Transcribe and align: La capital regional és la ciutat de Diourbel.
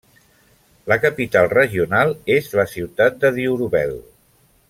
La 0.91 0.95
capital 1.01 1.49
regional 1.51 2.15
és 2.37 2.49
la 2.61 2.67
ciutat 2.73 3.23
de 3.27 3.33
Diourbel. 3.39 3.97